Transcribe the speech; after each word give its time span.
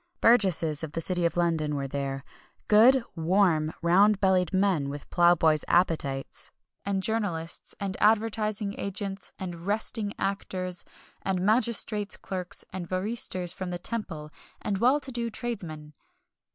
Burgesses 0.19 0.83
of 0.83 0.93
the 0.93 0.99
City 0.99 1.25
of 1.27 1.37
London 1.37 1.75
were 1.75 1.87
there 1.87 2.23
good, 2.67 3.03
"warm," 3.15 3.71
round 3.83 4.19
bellied 4.19 4.51
men, 4.51 4.89
with 4.89 5.07
plough 5.11 5.35
boys' 5.35 5.63
appetites 5.67 6.49
and 6.83 7.03
journalists, 7.03 7.75
and 7.79 7.95
advertising 7.99 8.73
agents, 8.79 9.31
and 9.37 9.67
"resting" 9.67 10.15
actors, 10.17 10.83
and 11.21 11.39
magistrates' 11.45 12.17
clerks, 12.17 12.65
and 12.73 12.89
barristers 12.89 13.53
from 13.53 13.69
the 13.69 13.77
Temple, 13.77 14.31
and 14.59 14.79
well 14.79 14.99
to 14.99 15.11
do 15.11 15.29
tradesmen. 15.29 15.93